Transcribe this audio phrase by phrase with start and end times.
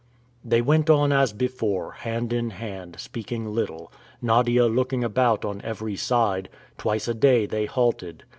[0.43, 5.95] They went on as before, hand in hand, speaking little, Nadia looking about on every
[5.95, 8.23] side; twice a day they halted.